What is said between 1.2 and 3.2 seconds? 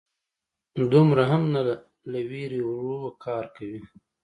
هم نه، له وېرې ورو